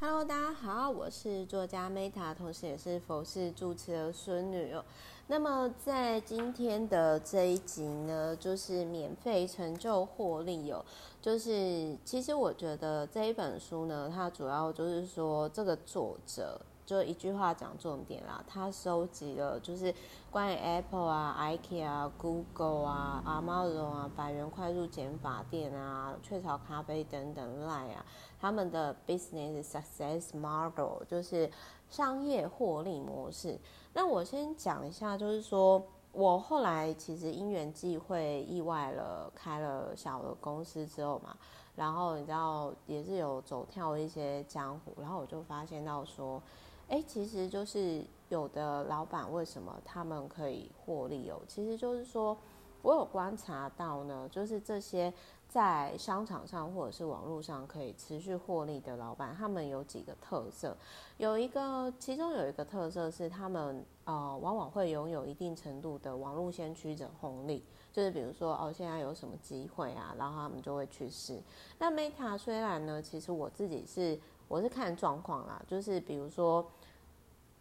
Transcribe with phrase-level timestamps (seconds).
[0.00, 4.84] Hello，大家好，我是作家 Meta，同时也是佛系主持的孙女哦。
[5.26, 10.84] 那么在今天的这一集呢，就是免费成就获利哦。
[11.20, 16.60] 就是其实我觉得这一本书呢，它主要就是说这个作者。
[16.88, 19.94] 就一句话讲重点啦，他收集了就是
[20.30, 28.02] 关于 Apple 啊、IKEA 啊、Google 啊、Amazon 啊、百元快速减法店啊、雀巢咖啡等等 Line 啊，
[28.40, 31.50] 他们的 Business Success Model 就是
[31.90, 33.58] 商业获利模式。
[33.92, 41.36] 那我先讲一下，就是说我后来其实因缘际会意外了开了小的公司之后嘛，
[41.76, 46.42] 然后你知道也是有走跳一些江湖，然后我就发现到说。
[46.88, 51.38] 哎，其实就是有的老板为什么他们可以获利哦？
[51.46, 52.36] 其实就是说，
[52.80, 55.12] 我有观察到呢，就是这些
[55.50, 60.74] 在商场上或者是网络上可以持续获利的老板，他们有几个特色。
[61.18, 71.38] 有一个，其中有一个特色是他们呃，往往会拥有一定程度的网络先驱者红利，就是比如说哦，现在有什么机会啊，然后他们就会去试。
[71.78, 76.66] 那 Meta 虽然呢，其实我自己是我是看状况啦，就是比如说。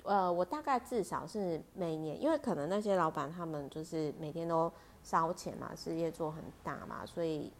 [0.08, 4.72] 呃，我大概至少是每年，因为可能那些老板他们就是每天都
[5.03, 7.52] 烧钱嘛，事业做很大嘛，所以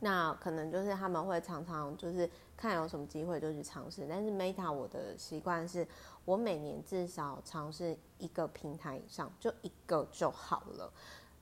[0.00, 4.06] 那可能就是他们会常常就是看有什么机会就去尝试。
[4.08, 5.86] 但是 Meta 我的习惯是，
[6.24, 10.90] 我每年至少尝试一个平台以上，就一个就好了。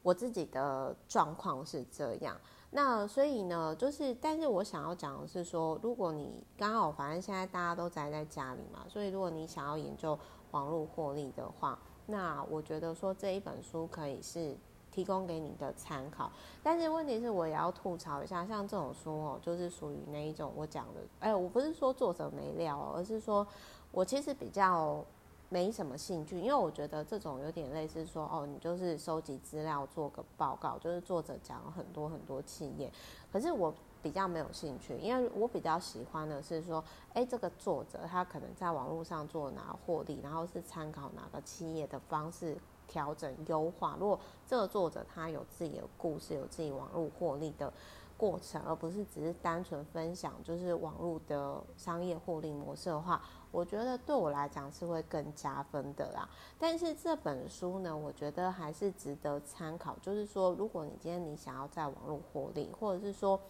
[0.03, 2.37] 我自己的状况是这样。
[2.71, 10.19] 那所以呢，就是，但是我想要讲的是说，如果你刚好反正现在大家都宅在家里嘛，所以如果你想要研究
[10.51, 14.55] 网络获利的话，那我觉得说这一本书可以是
[14.93, 16.31] 提供给你的参考。
[16.63, 23.47] 但是问题是，我也要吐槽一下，像这种书哦，就是属于那一种我讲的，哎，我不是说作者没料，而是说
[23.93, 25.03] 我其实比较。
[25.51, 32.93] 没什么兴趣，因为我觉得这种有点类似说，哦，你就是收集资料做个报告，就是作者讲了很多很多企业，
[33.33, 36.85] 可是我比较没有兴趣，因为我比较喜欢的是说，
[37.15, 42.55] 哎，这个作者他可能在网络上做哪获利，然后是参考哪个企业的方式
[42.87, 43.97] 调整优化。
[43.99, 47.73] 如果这个作者他有自己的故事，有自己网络获利的
[48.19, 56.29] 过程，而不是只是单纯分享就是网络的商业获利模式的话，我觉得对我来讲是会更加分的啦。
[56.59, 59.97] 但是这本书呢，我觉得还是值得参考。
[60.03, 63.41] 就是说，如果你今天你想要在网络获利，或者是说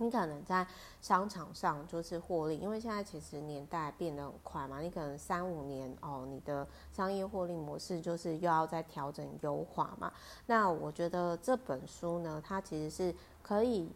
[0.00, 0.66] 你可能在
[1.00, 10.12] 商场上就是获利，因为现在其实年代变得很快嘛，你可能三五年哦，你的商业获利模式就是又要再调整优化嘛。
[10.46, 13.14] 那我觉得这本书呢，它其实是。
[13.42, 13.90] 可以，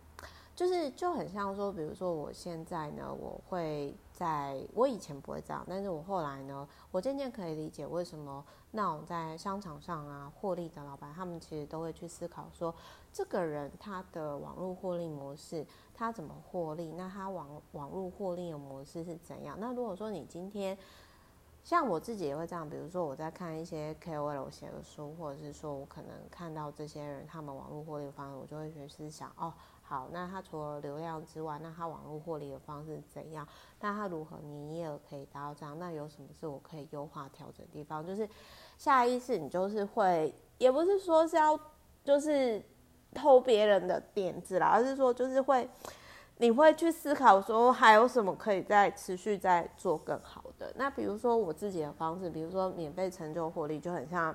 [0.56, 12.74] 就是就很像说，比如说我现在呢，我会在我以前不会这样，但是我后来呢，我渐渐可以理解为什么那种在商场上啊获利的老板，他们其实都会去思考说，
[13.12, 16.92] 这个人他的网络获利模式，他怎么获利？
[16.92, 19.58] 那他网网络获利的模式是怎样？
[19.60, 20.78] 那如果说你今天。
[21.64, 29.50] 像我自己也会这样，比如说我在看一些 KOL 写的书，或者是说我可能看到这些人他们网络获利的方式，我就会去思想哦，
[29.86, 33.46] 好，那他除了流量之外，那他网络获利的方式怎样？
[33.80, 35.78] 那他如何营业额可以达到这样？
[35.78, 38.04] 那有什么是我可以优化调整的地方？
[38.04, 38.28] 就是
[38.78, 41.58] 下意识你就是会，也不是说是要
[42.02, 42.62] 就是
[43.12, 45.68] 偷别人的点子啦，而是说就是会。
[46.38, 50.72] 你会去思考说还有什么可以再持续再做更好的？
[50.74, 54.34] 那比如说我自己的方式，比如说免费成就获利，就很像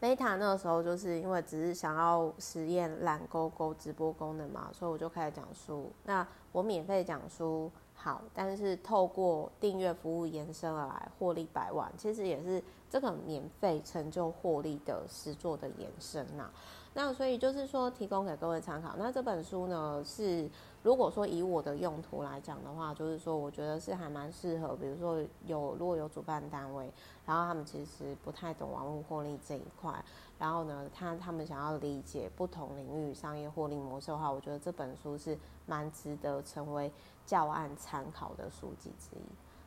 [0.00, 5.92] Meta 那个时候，就是因为只是想要实验懒勾勾直播功能嘛，所以我就开始讲书。
[6.04, 16.50] 那我免费讲书好，但是透过订阅服务延伸而来获利百万，其实也是这个免费成就获利的实作的延伸呐。
[16.92, 18.94] 那所以就是说，提供给各位参考。
[18.98, 20.50] 那这本书呢，是
[20.82, 24.74] 如果说以我的用途来讲的话，就是说，我觉得是还蛮适合。
[24.74, 26.92] 比如说有如果有主办单位，
[27.24, 30.04] 然后他们其实不太懂网络获利这一块，
[30.36, 36.92] 然后呢，他他们想要理解不同领域商业获利模式的话，我觉得这本书是蛮值得成为
[37.24, 39.22] 教案参考的书籍之一。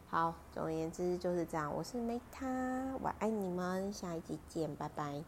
[0.09, 1.73] 好，总而言之就是这样。
[1.73, 5.21] 我是 Meta，我爱你们，下一集见，拜拜。